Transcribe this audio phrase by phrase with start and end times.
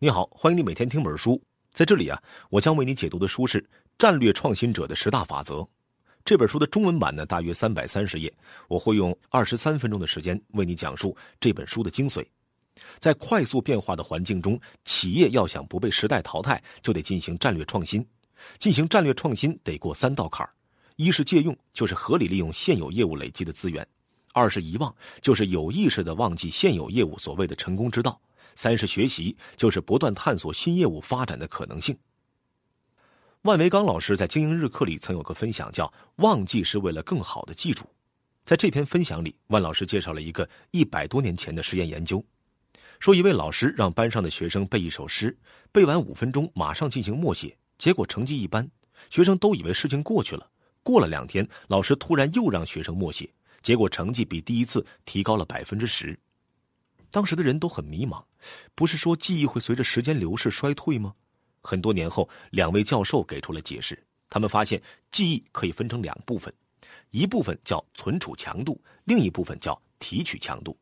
[0.00, 1.42] 你好，欢迎你每天听本书。
[1.72, 3.60] 在这里啊，我将为你解读的书是
[3.98, 5.56] 《战略创新者的十大法则》。
[6.24, 8.32] 这本书的中文版呢，大约三百三十页，
[8.68, 12.24] 我会用二十三分钟的时间为你讲述这本书的精髓。
[13.00, 18.06] 在快速变化的环境中，企业要想不被时代淘汰，就得进行战略创新。
[18.60, 20.54] 进行战略创新得过三道坎儿：
[20.94, 23.84] 一是借用，就是合理利用现有业务累积的资源；
[24.32, 28.16] 二是遗忘，就是有意识的忘记现有业务所谓的成功之道。
[28.58, 31.96] 三是学习，就是不断探索新业务发展的可能性。
[33.42, 37.84] 万维刚老师在经营日课里曾有个分享，叫“忘记是为了更好的记住”。
[38.44, 42.20] 在这篇分享里，万老师介绍了一个一百多年前的实验研究，
[42.98, 45.38] 说一位老师让班上的学生背一首诗，
[45.70, 48.68] 背完五分钟马上进行默写，结果成绩一般，
[49.08, 50.50] 学生都以为事情过去了。
[50.82, 53.32] 过了两天，老师突然又让学生默写，
[53.62, 56.18] 结果成绩比第一次提高了百分之十。
[57.10, 58.22] 当时的人都很迷茫，
[58.74, 61.14] 不是说记忆会随着时间流逝衰退吗？
[61.60, 64.00] 很多年后，两位教授给出了解释。
[64.30, 66.52] 他们发现，记忆可以分成两部分，
[67.10, 70.78] 一部分叫存储强度，另一部分叫提取强度。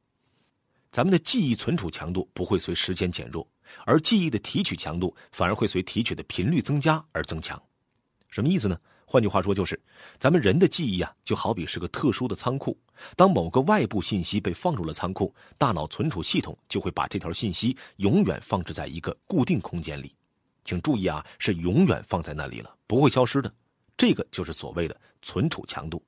[0.91, 3.47] 咱们的记忆存储强度不会随时间减弱，
[3.85, 7.61] 而记忆的提取强度反而会随提取的频率增加而增强。
[8.29, 8.79] 什么意思呢？
[9.09, 9.81] 换句话说，就是
[10.19, 12.77] 咱们人的记忆啊，就好比是个特殊的仓库。
[13.15, 20.13] 当某个外部信息被放入了仓库，大脑存储系统就会把这条信息永远放置在一个固定空间里。
[20.65, 23.55] 请注意啊，是永远放在那里了，不会消失的。
[23.97, 26.05] 这个就是所谓的存储强度。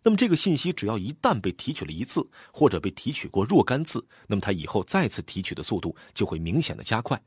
[0.00, 7.20] 那么，这个信息只要一旦被提取了一次，或者被提取过若干次，那么它以后再次提取的速度就会明显的加快，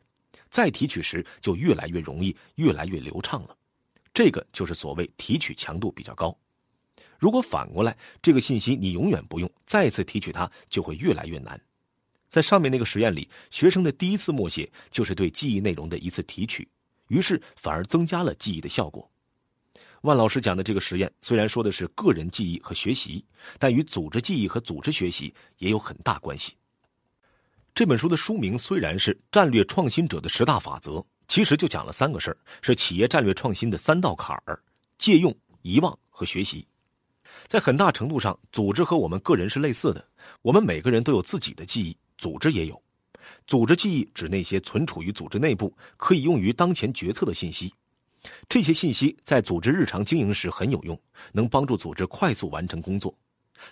[0.49, 3.57] 再提取时就越来越容易，越来越流畅了。
[4.15, 6.35] 这个就是所谓提取强度比较高。
[7.19, 11.61] 如果反过来，这个信息你永远不用，再次提取它就会越来越难。
[12.29, 16.65] 在上面那个实验里，学生的第一次默写就是对记忆内容的一次提取，
[17.09, 19.09] 于是反而增加了记忆的效果。
[20.03, 23.25] 万老师讲的这个实验虽然说的是个人记忆和学习，
[23.59, 26.53] 但与组织记忆和组织学习也有很大关系。
[27.73, 30.91] 这本书的书名虽然是《战略创新者的十大法则》。
[31.27, 34.59] 其实就讲了三个事儿，是企业战略创新的三道坎儿：
[34.97, 36.65] 借用、遗忘和学习。
[37.47, 40.07] 在很大程度上，组织和我们个人是类似的。
[40.41, 42.81] 我们每个人都有自己的记忆，组织也有。
[43.47, 47.73] 组织记忆指那些存储于组织内部、可以用于当前决策的信息。
[48.47, 50.99] 这些信息在组织日常经营时很有用，
[51.31, 53.13] 能帮助组织快速完成工作。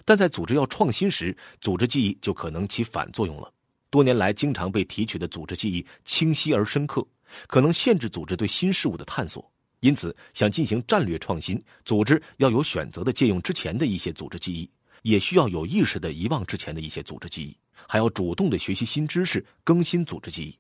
[0.06, 3.52] 但在组织要创新时，组织记忆就可能起反作用了。
[3.90, 7.06] 多年来经常被提取的组织记忆清晰而深刻。
[7.48, 14.70] 可能限制组织对新事物的探索，因此想进行战略创新，组织要有选择的借用之前的一些组织记忆，
[15.02, 17.58] 也需要有意识的遗忘之前的一些组织记忆，
[17.88, 20.58] 还要主动的学习新知识，更新组织记忆。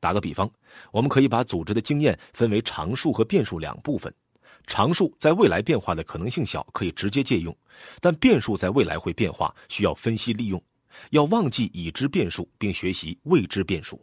[0.00, 0.50] 打个比方，
[0.92, 4.12] 我们可以把组织的经验分为常数和变数两部分。
[4.66, 7.52] 常数在未来变化的可能性小，可以直接借用；
[8.00, 10.62] 但变数在未来会变化，需要分析利用。
[11.10, 14.02] 要忘记已知变数，并学习未知变数。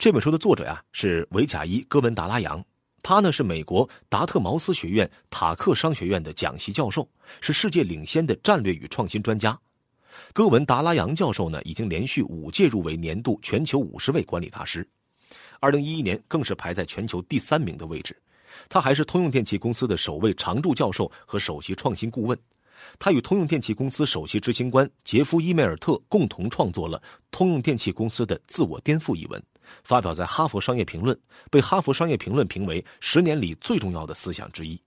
[0.00, 2.64] 这本书的作者呀是维贾伊·戈文达拉扬，
[3.02, 7.06] 他呢是美国达特茅斯学院塔克商学院的讲席教授，
[7.42, 9.60] 是世界领先的战略与创新专家。
[10.32, 14.88] 戈文达拉扬教授呢已经连续五届入围年度全球五十位管理大师，
[15.60, 18.16] 二零一一年更是排在全球第三名的位置。
[18.70, 22.38] 他还是通用电气公司的首位常驻教授和首席创新顾问。
[22.98, 26.98] 他与通用电气公司首席执行官杰夫·伊梅尔特共同创作了
[27.30, 29.42] 《通用电气公司的自我颠覆》一文。
[29.82, 31.16] 发表在《哈佛商业评论》，
[31.50, 34.80] 被《哈佛商业评论》评为十年里最重要的思想之一。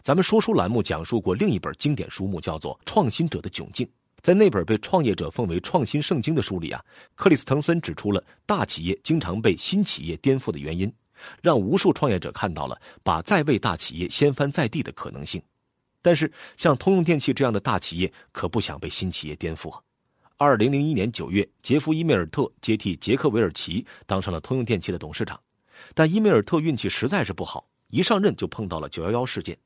[0.00, 3.86] 咱们说书栏目讲述过另一本经典书目，叫做《创新者的窘境》。
[4.20, 10.92] 在那本被创业者奉为创新圣经的书里啊，克里斯滕森指出了大企业经常被新企业颠覆的原因，
[11.40, 15.40] 让无数创业者看到了把在位大企业掀翻在地的可能性。
[16.02, 19.80] 但是，像通用电气这样的大企业可不想被新企业颠覆啊。
[20.40, 25.38] 二零零一年九月，杰夫·伊梅尔特接替杰克·韦尔奇当上了通用电气的董事长，
[25.96, 29.58] 但伊梅尔特运气实在是不好，一上任就碰到了九幺幺事件。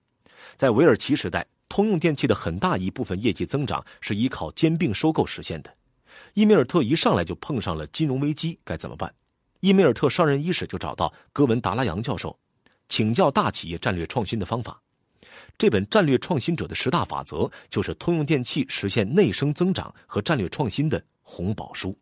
[0.56, 5.70] 在韦尔奇时代，通用电气的很大一部分业绩增长是依靠兼并收购实现的。
[6.32, 9.14] 伊梅尔特一上来就碰上了金融危机，该怎么办？
[9.60, 12.34] 伊梅尔特上任伊始就找到戈文达拉扬教授，
[12.88, 14.80] 请教大企业战略创新的方法。
[15.58, 21.96] 这本战略创新者的十大法则，就是通用电气实现内生增长和战略创新的红宝书。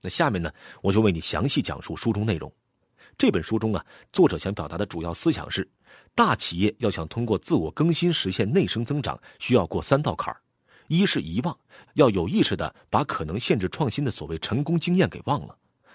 [0.00, 2.52] 那下面呢，我就为你详细讲述书中内容。
[3.16, 5.68] 这本书中啊，作者想表达的主要思想是：
[6.14, 10.40] 大企业要想通过自我更新实现内生增长，需要过三道坎儿：
[10.88, 11.56] 一是遗忘，
[11.94, 15.54] 要有意识的把可能限制创新的所谓成功经验给忘了；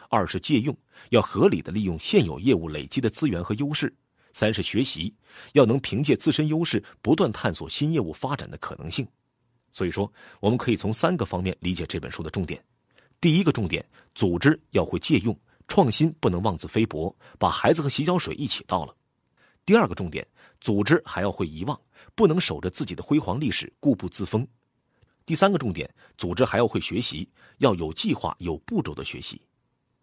[0.09, 0.77] 二是借用，
[1.09, 3.89] 要合理的利用现有业务累积的资源和优势；
[4.37, 5.11] 三是学习，
[5.53, 9.07] 要能凭借自身优势不断探索新业务发展的可能性。
[9.71, 12.63] 所以说，我们可以从三个方面理解这本书的重点。
[13.19, 15.35] 第一个重点，组织要会借用，
[15.67, 18.95] 创新不能妄自菲薄，把孩子和洗脚水一起倒了。
[19.65, 20.23] 第二个重点，
[20.61, 21.81] 组织还要会遗忘，
[22.13, 24.47] 不能守着自己的辉煌历史固步自封。
[25.25, 29.41] 第三个重点，组织还要会学习，要有计划、有步骤的学习。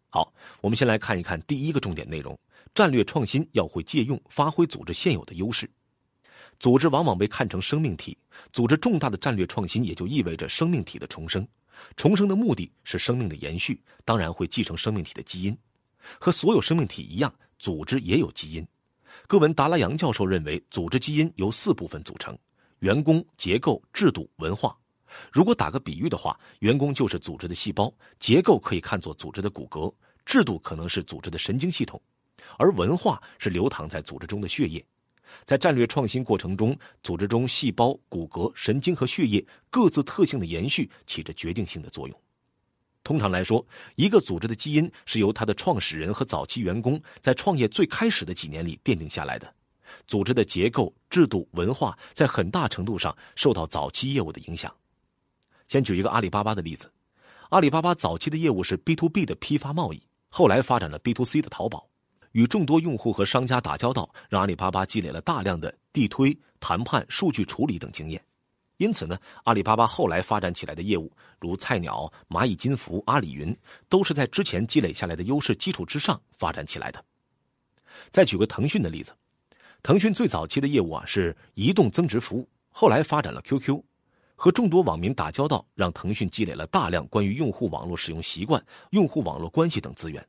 [0.08, 2.36] 好，我们先来看一看第一个重点内容：
[2.74, 5.70] 战略创新要会借用，发挥组织现有的优势。
[6.58, 8.16] 组织往往被看成生命体，
[8.52, 11.46] 组织重大的战略创新也就意味着生命体的重生。
[11.96, 15.56] 重生的目的是生命的延续，当然会继承生命体的基因。
[16.18, 18.66] 和所有生命体一样，组织也有基因。
[19.26, 22.36] 戈文·达拉扬教授认为，组织基因由四部分组成：
[22.80, 24.76] 员工、结构、制度、文化。
[25.32, 29.92] 如果打个比喻的话，员工就是组织的细胞，结构可以看作组织的骨骼，
[30.26, 32.00] 制度可能是组织的神经系统，
[32.58, 34.84] 而文化是流淌在组织中的血液。
[35.44, 42.20] 在战略创新过程中，组织中细胞、骨骼、神经和血液各自特性的延续起着决定性的作用。
[43.02, 49.52] 通常来说，一个组织的基因是由它的创始人和早期员工在创业最开始的几年里奠定下来的。
[50.06, 54.74] 组织的结构、制度、文化在很大程度上受到早期业务的影响。
[55.68, 56.90] 先举一个阿里巴巴的例子，
[57.50, 61.88] 阿里巴巴早期的业务是 B to B 的批发贸易，后来发展了 B to C 的淘宝，
[62.34, 68.20] 与众多用户和商家打交道，让阿里巴巴积累了大量的地推、谈判、数据处理等经验。
[68.78, 73.56] 因此呢，阿里巴巴后来发展起来的业务，如菜鸟、蚂蚁金服、阿里云，
[73.88, 77.02] 都是在之前积累下来的优势基础之上发展起来的。
[78.10, 79.14] 再举个腾讯的例子，
[79.80, 83.80] 腾讯最早期的业务啊是移动增值服务，后来发展了 QQ。
[84.34, 88.60] 和众多网民打交道，让腾讯积累了大量关于用户网络使用习惯、
[88.90, 90.26] 用户网络关系等资源。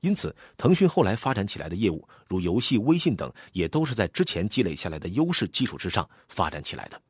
[0.00, 7.00] 因此，腾讯后来发展起来的业务，如游戏、微信等，也都是在之前积累下来的优势基础之上发展起来的。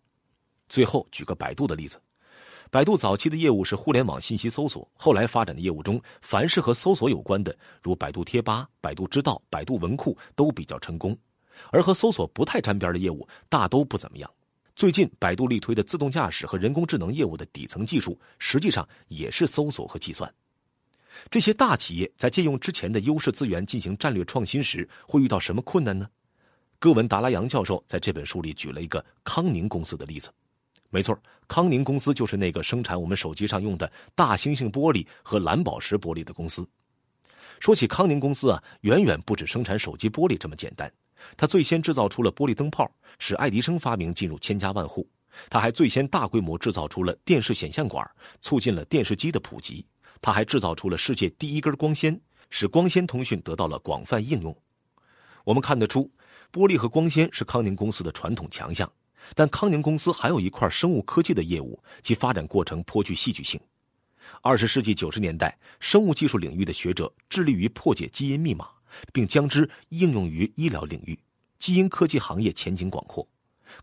[0.68, 2.00] 最后，举个百度的例子，
[2.70, 11.12] 百度早期的业务是互联网信息搜索，后来发展的业务中，凡是和搜索有关的，如百度贴吧、百度知道、百度文库，都比较成功；
[11.70, 14.28] 而和搜索不太沾边的业务，大都不怎么样。
[14.74, 20.32] 最近，百度力推的自动驾驶和人工智能业务的底层技术，实际上也是搜索和计算。
[21.30, 26.08] 这些大企业在借用之前的优势资源进行战略创新时，会遇到什么困难呢？
[26.78, 30.30] 戈文·达拉扬教授在这本书里举了一个康宁公司的例子。
[30.88, 31.16] 没错，
[31.46, 36.66] 康宁公司就是那个生产我们手机上用的大猩猩玻璃和蓝宝石玻璃的公司。
[37.60, 40.90] 说起康宁公司啊，远远不止生产手机玻璃这么简单。
[41.36, 45.06] 他最先制造出了玻璃灯泡，使爱迪生发明进入千家万户。
[45.48, 48.10] 他还最先大规模制造出了电视显像管，
[48.40, 49.84] 促进了电视机的普及。
[50.20, 52.20] 他还制造出了世界第一根光纤，
[52.50, 54.56] 使光纤通讯得到了广泛应用。
[55.44, 56.10] 我们看得出，
[56.52, 58.90] 玻璃和光纤是康宁公司的传统强项。
[59.34, 63.60] 但康宁公司还有一块生物科技的业务，其发展过程颇具戏剧性。
[64.42, 68.68] 二十世纪九十年代，生物技术领域的学者致力于破解基因密码。
[69.12, 71.16] 并将之应用于医疗领域，
[71.60, 73.24] 基因科技行业前景广阔。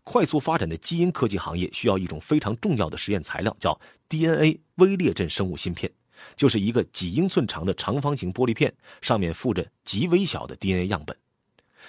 [0.04, 5.90] 快速发展的基因科技行业需要一种非常重要的实验材料，叫 DNA 微列阵生物芯片，
[6.36, 11.16] 就是一个几英寸长的长方形玻璃片，上面附着极微小的 DNA 样本。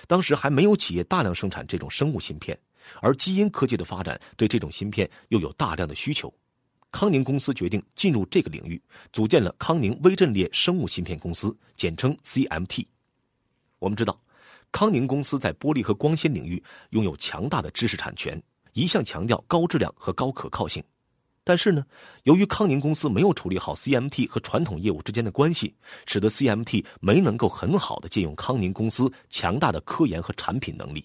[0.08, 2.58] 当时还没有企业大量生产这种生物芯片，
[3.02, 6.34] 而基因科技的发展对这种芯片又有大量的需求。
[6.92, 8.82] 康宁公司决定进入这个领域，
[9.14, 12.86] 组建了康宁微阵列生物芯片公司，简称 CMT。
[13.78, 14.20] 我们知道，
[14.72, 18.42] 康宁公司在玻璃和光纤领域拥有强大的知识产权，
[18.74, 20.84] 一向强调高质量和高可靠性。
[21.50, 21.84] 但是呢，
[22.26, 25.76] 由于康宁公司没有处理好 CMT 和传统业务之间的关系，
[26.06, 31.04] 使得 CMT 没能够很好的借用康宁公司强大的科研和产品能力。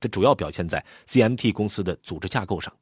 [0.00, 2.72] 这主要表现在 CMT 公司的组织架构上。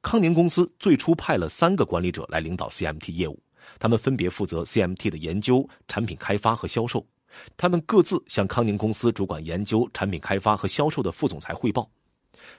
[0.00, 3.38] 康宁公司最初派了三个管理者来领导 CMT 业务，
[3.78, 7.06] 他们分别负责 CMT 的研究、产品开发和销售。
[7.58, 11.86] 他们各自向康宁公司主管研究、产品开发和销售的副总裁汇报。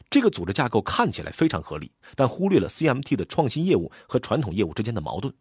[0.10, 5.34] 这个组织架构看起来非常合理，但忽略了 CMT 的创新业务和传统业务之间的矛盾。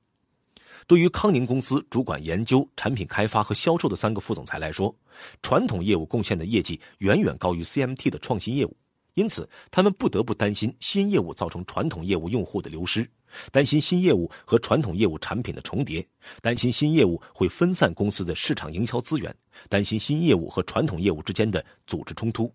[0.87, 4.95] 对于康宁公司主管研究、产品开发和销售的三个副总裁来说，
[5.43, 8.77] 传统业务贡献的业绩远远高于 CMT 的创新业务。
[9.15, 13.09] 因此，他们不得不担心新业务造成传统业务用户的流失，
[13.51, 16.07] 担心新业务和传统业务产品的重叠，
[16.43, 19.35] 担心新业务会分散公司的市场营销资源，
[19.71, 22.53] 担心新业务和传统业务之间的组织冲突。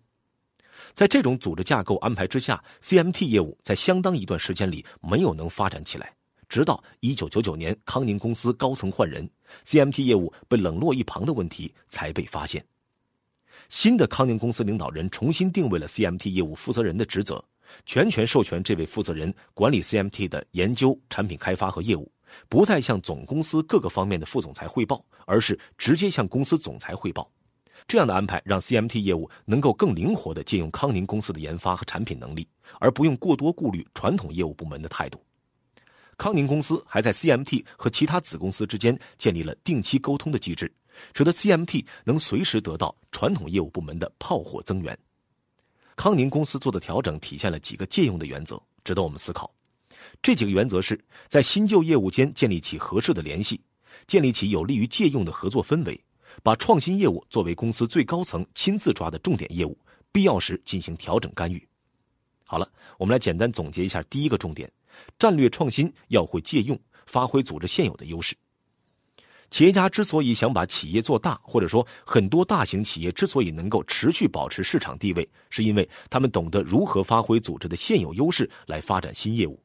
[0.94, 6.14] 在这种组织架构安排之下，CMT 业务在相当一段时间里没有能发展起来，
[6.48, 9.28] 直到一九九九年康宁公司高层换人
[9.66, 12.64] ，CMT 业务被冷落一旁的问题才被发现。
[13.68, 17.42] 新的康宁公司领导人重新定位了 CMT 业务负责人的职责，
[17.86, 22.10] 全权授权这位负责人管理 CMT 的研究、产品开发和业务，
[22.48, 27.30] 不再向总公司各个方面的副总裁汇报，而是直接向公司总裁汇报。
[27.86, 32.46] 这样的安排让 CMT 业务能够更灵活地借用康宁公司的研发和产品能力，
[32.80, 35.22] 而不用过多顾虑传统业务部门的态度。
[36.16, 40.72] 康宁公司还在 CMT 和其他子公司之间建立了定期沟通的机制，
[41.14, 44.96] 使得 CMT 能随时得到传统业务部门的炮火增援。
[45.96, 49.52] 康宁公司做的调整体现了几个借用的原则，值得我们思考。
[50.22, 50.98] 这几个原则是
[51.28, 53.60] 在新旧业务间建立起合适的联系，
[54.06, 56.00] 建立起有利于借用的合作氛围。
[56.42, 59.76] 把创新业务作为公司最高层亲自抓的重点业务，
[60.10, 61.66] 必要时进行调整干预。
[62.44, 64.70] 好了，我们来简单总结一下第一个重点：
[65.18, 68.36] 战略创新要会借用，发挥组织现有的优势。
[69.50, 79.62] 企业家之所以想把企业做大，或者说很多大型企业之所以能够持续保持市场地位，是因为他们懂得如何发挥组织的现有优势来发展新业务。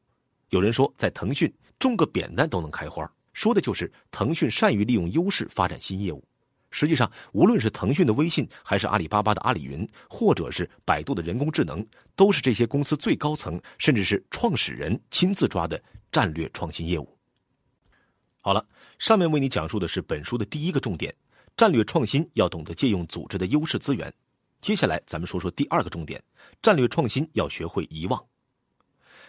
[0.50, 6.22] 有人说，在腾讯种个扁担都能开花，说的就是腾讯善于利用优势发展新业务。
[6.70, 11.84] 实际上，无论是腾讯的微信，还是阿里巴巴的阿里云，或者是百度的人工智能，
[12.14, 15.82] 都是这些公司最高层甚至是创始人亲自抓的
[16.12, 17.16] 战略创新业务。
[18.40, 18.64] 好了，
[18.98, 21.14] 上面为你讲述的是本书的第一个重点：
[21.56, 24.12] 战略创新要懂得借用组织的优势资源。
[24.60, 26.22] 接下来，咱们说说第二个重点：
[26.60, 28.22] 战略创新要学会遗忘。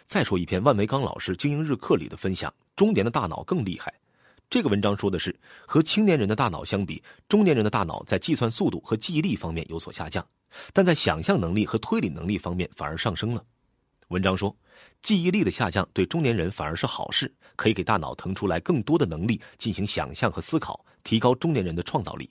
[0.05, 3.93] 再说一篇万维钢老师经营日课里的分享：中年的大脑更厉害。
[4.49, 5.35] 这个文章说的是，
[5.67, 10.25] 和青年人的大脑相比，中年人的大脑在计算速度和记忆力方面有所下降，
[10.73, 13.45] 但在想象能力和推理能力方面反而上升了。
[14.07, 14.55] 文章说，
[15.03, 22.27] 记忆力的下降对中年人反而是好事，可以给大脑腾出来更多的能力进行想象和思考，提高中年人的创造力。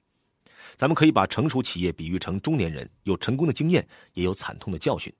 [0.76, 5.12] 咱们可以把成熟企业比喻成中年人，有成功的经验，也有惨痛的教训。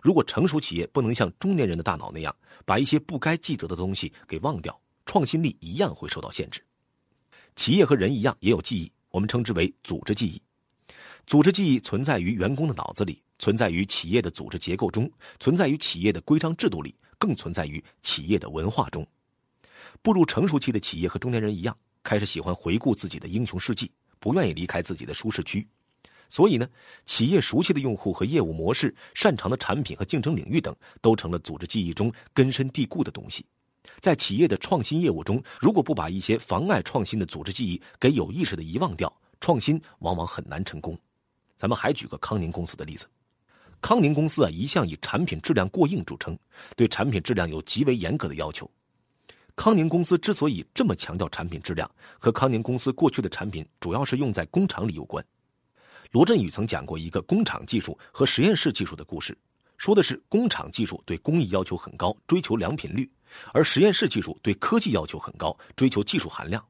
[0.00, 4.78] 如果成熟企业不能像中年人的大脑那样，把一些不该记得的东西给忘掉。
[5.10, 6.64] 创新力一样会受到限制。
[7.56, 10.40] 企业和人一样也有记忆，我们称之为组织记忆。
[11.26, 19.04] 组织记忆存在于员工的脑子里，存在于企业的组织结构中，存在于企业的规章制度里，更存在于企业的文化中。
[20.00, 23.90] 步入成熟期的企业和中年人一样，开始喜欢回顾自己的英雄事迹，
[24.20, 25.66] 不愿意离开自己的舒适区。
[26.28, 26.68] 所以呢，
[27.04, 33.44] 企业熟悉的用户和业务模式、擅长的产品和竞争领域等，都成了组织记忆中根深蒂固的东西。
[34.00, 40.98] 在企业的创新业务中，如果不把一些妨碍创新的组织记忆给有意识的遗忘掉，创新往往很难成功。
[41.56, 43.06] 咱们还举个康宁公司的例子，
[43.82, 46.38] 康宁公司啊一向以产品质量过硬著称，
[46.76, 48.70] 对产品质量有极为严格的要求。
[49.56, 55.22] 康宁公司之所以这么强调产品质量，和康宁公司过去的产品主要是用在工厂里有关。
[56.12, 59.36] 罗振宇曾讲过一个工厂技术和实验室技术的故事，
[59.80, 63.10] 说的是工厂技术对工艺要求很高，追求良品率。
[63.50, 66.62] 而实验室技术对科技要求很高，追求技术含量，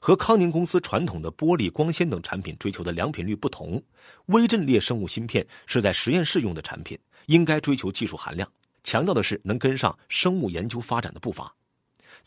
[0.00, 3.80] 和康宁公司传统的玻璃、光纤等产品追求的良品率不同。
[4.26, 8.50] 微阵列生物芯片是在实验室用的产品，应该追求技术含量，
[8.82, 11.54] 强调的是能跟上生物研究发展的步伐。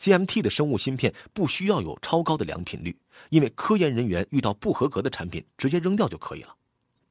[0.00, 2.96] CMT 的生物芯片不需要有超高的良品率，
[3.28, 6.54] 因为科研人员遇到不合格的产品直接扔掉就可以了。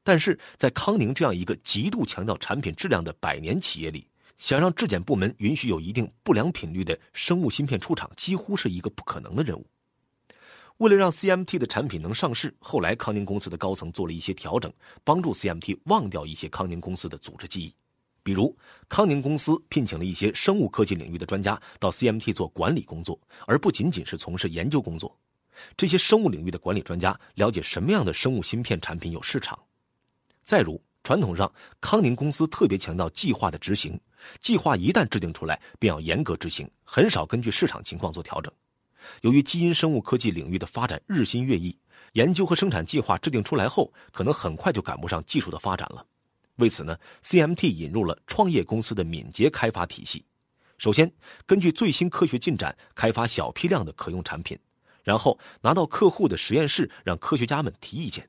[0.08, 4.08] 但是在康宁这样一个极度强调产品质量的百年企业里。
[4.38, 9.66] 想让质检部门允许有一定不良品率的生物芯片出厂，几乎是一个不可能的任务。
[10.78, 14.72] 为了让 CMT 的产品能上市，后来康宁公司的高层做了一些调整，
[15.04, 17.74] 帮助 CMT 忘掉一些康宁公司的组织记忆。
[18.22, 18.56] 比如，
[18.88, 25.14] 康宁公司聘请了一些生物科技领域的专家到 CMT 做管理工作，而不仅仅是从事研究工作。
[25.76, 29.58] 这些生物领域的管理专家了解什么样的生物芯片产品有市场。
[30.48, 34.00] 再如，传统上康宁公司特别强调计划的执行。
[34.40, 38.50] 计划一旦制定出来，便要严格执行，很少根据市场情况做调整。
[39.20, 41.78] 由于基因生物科技领域的发展日新月异，
[42.14, 46.02] 研究和生产计划制定出来后，可能很快就赶不上技术的发展了。
[46.56, 50.24] 为此呢，CMT 引入了创业公司的敏捷开发体系。
[50.78, 51.12] 首先，
[51.44, 54.58] 根据最新科学进展开发小批量的可用产品，
[55.04, 58.26] 然后拿到客户的实验室让科学家们提意见，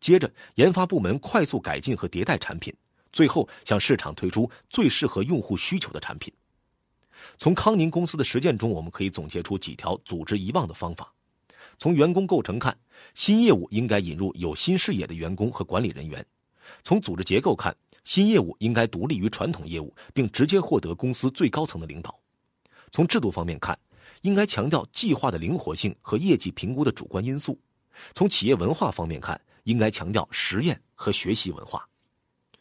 [0.00, 2.74] 接着研发部门快速改进和迭代产品。
[3.10, 6.32] 最后向市场推出最适合用户需求的产品。
[7.38, 11.12] 从康宁公司的实践中，我们可以总结出几条组织遗忘的方法。
[11.78, 12.76] 从员工构成看，
[13.14, 16.22] 新业务应该引入有新视野的员工和管理人员；
[16.82, 17.74] 从组织结构看，
[18.04, 22.10] 新业务应该独立于传统业务，并直接获得公司最高层的领导；
[22.90, 23.76] 从制度方面看，
[24.20, 27.54] 应该强调计划的灵活性和业绩评估的主观因素；
[28.12, 31.86] 从企业文化方面看，应该强调实验和学习文化。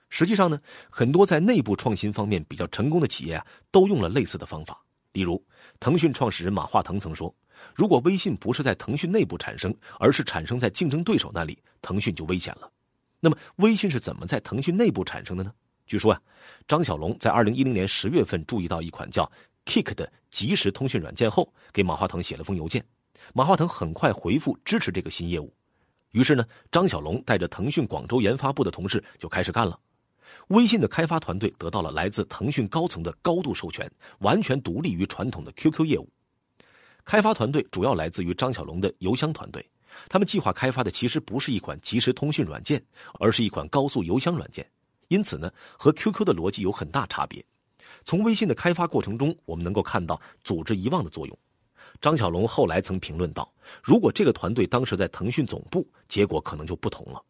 [0.09, 0.59] 实际上呢，
[0.89, 4.81] 很多在内部创新方面比较成功的企业啊，都用了类似的方法。
[5.13, 5.41] 例如，
[5.79, 7.33] 腾讯创始人马化腾曾说
[7.73, 12.69] ：“如果微信不是在腾讯内部产生，而是产生在竞争对手那里，腾讯就危险了。”
[13.19, 15.51] 那么，微信是怎么在腾讯内部产生的呢？
[15.85, 16.21] 据说啊，
[16.67, 19.29] 张小龙在二零一零年十月份注意到一款叫
[19.65, 22.83] Kick 的即时通讯软件后，给马化腾写了封邮件。
[23.33, 25.53] 马化腾很快回复支持这个新业务。
[26.17, 29.79] 于是呢，张小龙带着腾讯广州研发部的同事就开始干了。
[30.47, 36.09] 微信的开发团队得到了来自腾讯高层的高度授权，完全独立于传统的 QQ 业务。
[37.05, 39.63] 开发团队主要来自于张小龙的邮箱团队，
[40.09, 42.83] 他们计划开发的其实不是一款即时通讯软件，
[43.19, 44.67] 而是一款高速邮箱软件。
[45.09, 47.45] 因此呢，和 QQ 的逻辑有很大差别。
[48.03, 51.37] 从微信的开发过程中，我们能够看到组织遗忘的作用。
[51.99, 53.51] 张小龙后来曾评论道
[53.83, 57.21] ：“如果这个团队当时在腾讯总部，结果可能就不同了。”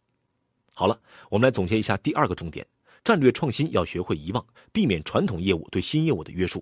[0.73, 2.65] 好了，我们来总结一下第二个重点。
[3.03, 6.61] 战略创新要学会遗忘，避免传统业务对新业务的约束。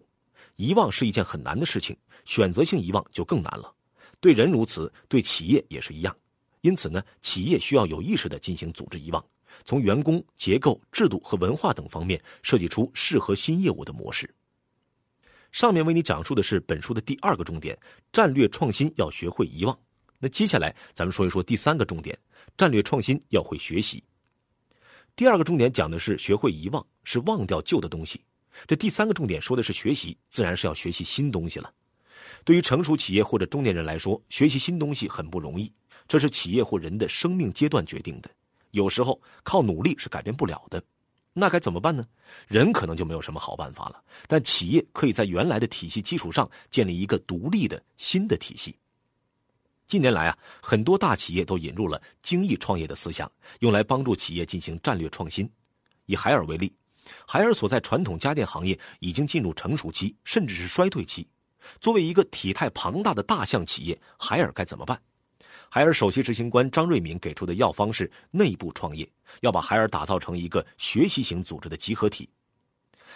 [0.55, 3.73] 遗忘是一件很难的事情，选择性遗忘就更难了。
[4.19, 6.15] 对人如此，对企业也是一样。
[6.61, 9.25] 因此呢，企业需要有意识地进行组织遗忘，
[9.65, 14.33] 从员工、结构、制度和文化等方面设计出适合新业务的模式。
[15.55, 17.79] 上面为你讲述的是本书的第二个重点：
[18.11, 19.79] 战略创新要学会遗忘。
[20.19, 22.19] 那接下来咱们说一说第三个重点：
[22.57, 24.03] 战略创新要会学习。
[25.15, 28.19] 第二个重点讲的是学会遗忘，是忘掉旧的东西。
[28.67, 31.71] 这第三个重点说的是学习，自然是要学习新东西了。
[32.43, 35.71] 对于成熟企业或者中年人来说，学习新东西很不容易，
[36.05, 38.29] 这是企业或人的生命阶段决定的。
[38.71, 40.83] 有时候靠努力是改变不了的，
[41.37, 42.07] 那该怎么办呢？
[42.47, 48.73] 人可能就没有什么好办法了，但企业可以在原来的体系基础上建立一个独立的新的体系。
[49.85, 55.47] 近年来啊，很多大企业都引入了精益创业的思想，用来帮助企业进行战略创新。
[56.05, 56.73] 以海尔为例，
[57.27, 61.27] 海尔所在传统家电行业已经进入成熟期，甚至是衰退期。
[61.81, 64.97] 作为一个体态庞大的大象企业，海尔该怎么办？
[65.69, 69.07] 海尔首席执行官张瑞敏给出的药方是内部创业，
[69.41, 72.29] 要把海尔打造成一个学习型组织的集合体。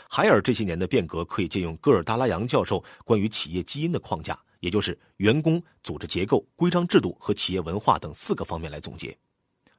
[0.09, 4.37] 海尔这些年的变革可以借用戈尔达拉扬教授关于企业基因的框架。
[4.59, 9.17] 也就是员工、组织结构、规章制度和企业文化等四个方面来总结。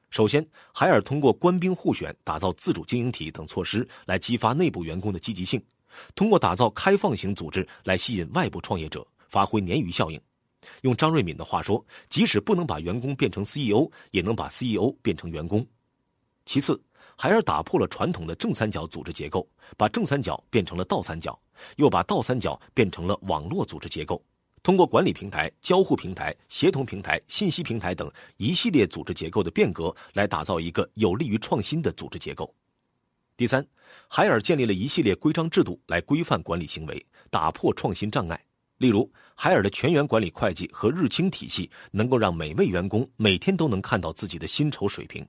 [0.09, 5.61] 首先，海尔通过官兵互选、打造自主经营体等措施来激发内部员工的积极性；
[6.15, 10.19] 通过打造开放型组织来吸引外部创业者，发挥鲶鱼效应。
[10.81, 15.65] 用张瑞敏的话说，即使不能把员工变成 CEO，也能把 CEO 变成员工。
[16.45, 16.81] 其次，
[17.15, 19.47] 海尔打破了传统的正三角组织结构，
[19.77, 21.39] 把正三角变成了倒三角，
[21.77, 24.23] 又把倒三角变成了网络组织结构。
[24.63, 32.53] 通过管理平台、交互平台、协同平台、信息平台等一系列组织结构的变革，来打造一个有利于创新的组织结构。
[33.35, 33.65] 第三，
[34.07, 38.39] 海尔建立了一系列规章制度来规范管理行为，打破创新障碍。
[38.81, 45.23] 例如，海尔的全员管理会计和日清体系，能够让每位员工每天都能看到自己的薪酬水平。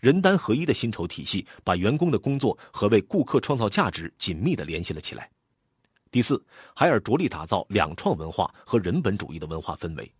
[0.00, 5.30] 人单合一的薪酬体系，把员工的工作和为顾客创造价值紧密地联系了起来。
[6.10, 6.42] 第四，
[6.74, 10.10] 海尔着力打造两创文化和人本主义的文化氛围。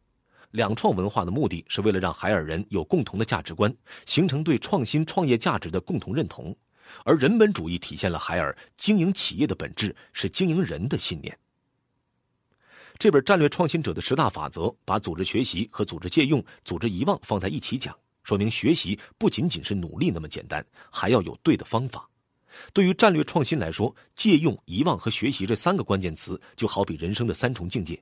[0.50, 6.52] 两创文化的目的是为了让海尔人有共同的价值观，形成对创新创业价值的共同认同；
[7.02, 11.34] 而人本主义体现了海尔经营企业的本质是经营人的信念。
[12.98, 22.08] 这本《战略创新者的十大法则》把组织学习和组织借用、组织遗忘放在一起讲，说明学习不仅仅是努力那么简单，还要有对的方法。
[22.72, 28.00] 对于战略创新来说，借用、遗忘和学习这三个关键词，就好比人生的三重境界。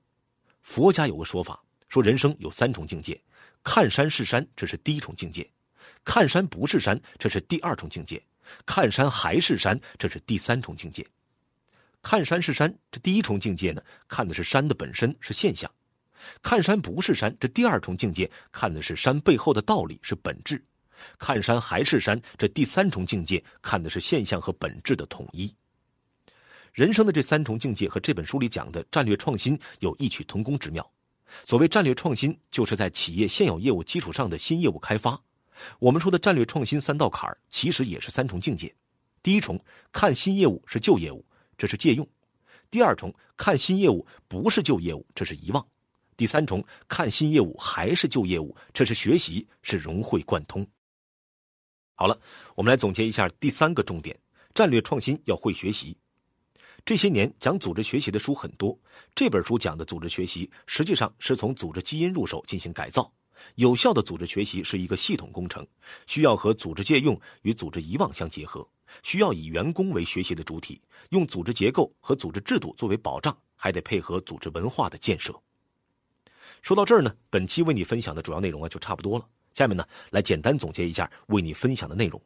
[0.61, 3.19] 佛家有个说法，说人生有三重境界：
[3.65, 5.43] 看山是山，这是第一重境界；
[6.05, 8.19] 看山不是山，这是第二重境界；
[8.67, 11.05] 看山还是山，这是第三重境界。
[12.03, 15.71] 看山是山，这第一重境界呢，看的是山的本身，是现象；
[16.43, 20.63] 看山不是山，这第二重境界看的是山背后的道理，是本质。
[21.19, 25.53] 看山还是山，这第三重境界看的是现象和本质的统一。
[26.73, 30.89] 人生的这三重境界和这本书里讲的战略创新有异曲同工之妙。
[31.45, 35.19] 所谓战略创新，就是在企业现有业务基础上的新业务开发。
[35.79, 38.75] 我们说的战略创新三道坎儿，其实也是三重境界。
[39.23, 39.59] 第一重，
[39.93, 41.25] 看新业务是旧业务，
[41.63, 42.05] 这是借用；
[42.73, 45.65] 第二重，看新业务不是旧业务，这是遗忘；
[46.17, 50.67] 第三重，看新业务还是旧业务，这是学习，是融会贯通。
[51.95, 52.21] 好了，
[52.57, 54.19] 我们来总结一下第三个重点：
[54.53, 55.97] 战略创新要会学习。
[56.85, 58.77] 这些年讲组织学习的书很多，
[59.15, 63.09] 这本书讲的组织学习实际上是从组织基因入手进行改造。
[63.55, 65.65] 有效的组织学习是一个系统工程，
[66.09, 68.69] 需要和组织借用与组织遗忘相结合，
[69.03, 75.35] 需要以员工为学习的主体，用组织结构和组织制度作为保障，还得配合组织文化的建设。
[76.61, 79.27] 说到这儿呢，本期为你分享的主要内容啊就差不多了。
[79.55, 82.21] 下面呢，来简单总结一下为你分享的内容。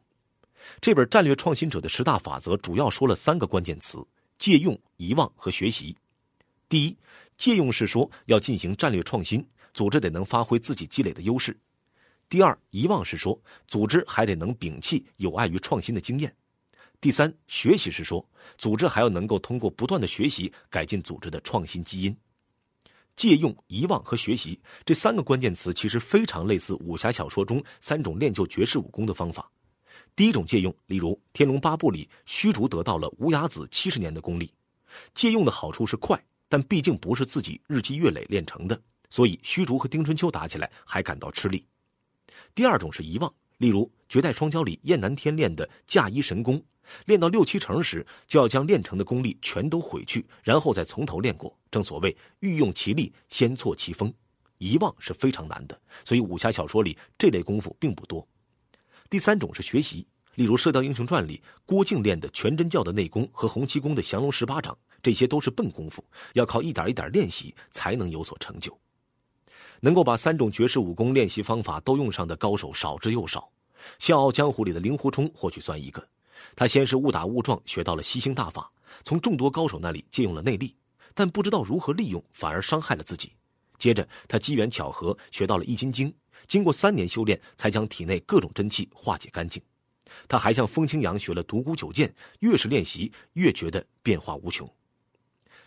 [0.79, 3.97] 这本《战略创新者的十大法则》主要说了三个关键词：
[4.37, 5.95] 借用、遗忘和学习。
[6.69, 6.97] 第一，
[7.37, 11.53] 借用是说要进行战略创新，组织得能发挥自己积累的优势；
[12.29, 16.29] 第二，遗忘是说组织还得能摒弃有碍于创新的经验；
[16.99, 22.17] 第三，学习是说组织还要能够通过不断的学习改进组织的创新基因。
[23.15, 29.49] 借用、遗忘和学习这三个关键词其实非常类似武侠小说中三种练就绝世武功的方法。
[30.15, 34.51] 第一种借用，例如《天龙八部》里，虚竹得到了无崖子七十年的功力。
[35.13, 38.79] 借用的好处是快，但毕竟不是自己日积月累练成的，
[39.11, 41.63] 所以虚竹和丁春秋打起来还感到吃力。
[42.55, 46.63] 第二种是遗忘，例如《绝代双骄》里燕南天练的嫁衣神功，
[47.05, 51.55] 练到六七成时，就要将练成的功力全都毁去，然后再从头练过。
[51.69, 54.13] 正所谓欲用其力，先挫其锋。
[54.57, 58.27] 遗忘是非常难的，所以武侠小说里这类功夫并不多。
[59.09, 68.75] 第三种是学习，例如《射雕英雄传》里郭靖练的全真教的内功和洪七公的降龙十八掌，这些都是笨功夫，要靠一点一点练习才能有所成就。
[69.79, 73.41] 能够把三种绝世武功练习方法都用上的高手少之又少，
[73.99, 76.03] 《笑傲江湖》里的令狐冲或许算一个。
[76.55, 78.71] 他先是误打误撞学到了吸星大法，
[79.03, 80.75] 从众多高手那里借用了内力，
[81.13, 83.31] 但不知道如何利用，反而伤害了自己。
[83.77, 86.13] 接着他机缘巧合学到了易筋经。
[86.47, 89.61] 经过三年修炼，才将体内各种真气化解干净。
[90.27, 94.67] 他还向风清扬学了独孤九剑，越是练习，越觉得变化无穷。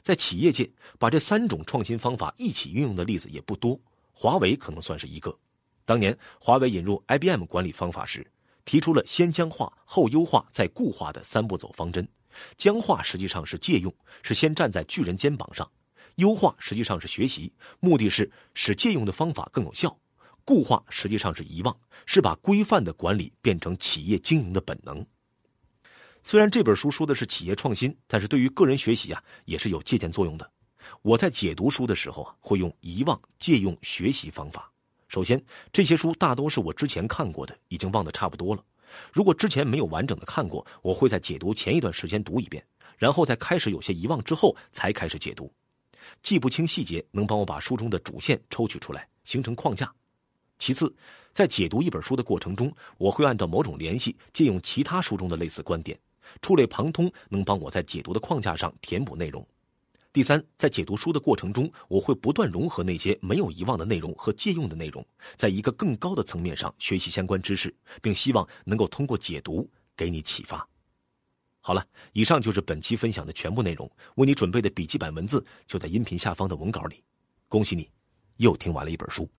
[0.01, 3.79] 在企业界，把这三种创新方法一起运用的例子也不多。
[4.12, 5.37] 华为可能算是一个。
[5.85, 8.27] 当年华为引入 IBM 管理方法时，
[8.71, 12.09] 提出了先僵化、后优化、再固化的三步走方针。
[12.57, 15.67] 僵化实际上是借用，是先站在巨人肩膀上；
[16.19, 19.99] 优化实际上是学习，目的是使借用的方法更有效。
[20.45, 25.05] 固化实际上是遗忘，是把规范的管理变成企业经营的本能。
[26.23, 30.49] 虽然这本书说的是企业创新，但是对于个人学习啊，也是有借鉴作用的。
[31.03, 34.71] 我在解读书的时候啊，会用遗忘、借用、学习方法。
[35.11, 35.42] 首先，
[35.73, 38.64] 这些书大多是我之前看过的，已经忘得差不多了。
[39.12, 42.64] 如果之前没有完整的看过，我会在解读前一段时间读一遍，
[42.96, 45.53] 然后在开始有些遗忘之后才开始解读。
[46.23, 49.92] 记不清细节，能帮我把书中的主线抽取出来，形成框架。
[50.61, 50.94] 其次，
[51.33, 55.99] 在解读一本书的过程中，我会按照某种联系借用其他书中的类似观点，
[56.40, 59.44] 触类旁通，能帮我在解读的框架上填补内容。
[60.12, 70.68] 第三，在解读书的过程中，我会不断融合那些没有遗忘的内容和借用的内容，在一个更高的层面上学习相关知识，并希望能够通过解读给你启发。
[71.61, 77.05] 好了，以上就是本期分享的全部内容，为你准备的笔记本文字就在音频下方的文稿里。
[77.46, 77.88] 恭喜你，
[78.38, 79.31] 又听完了一本书。